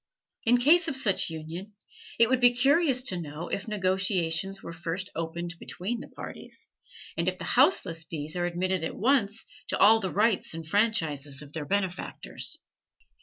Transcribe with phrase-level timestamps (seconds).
[0.45, 1.73] In case of such union,
[2.17, 6.67] it would be curious to know if negotiations were first opened between the parties,
[7.15, 11.43] and if the houseless bees are admitted at once to all the rights and franchises
[11.43, 12.57] of their benefactors.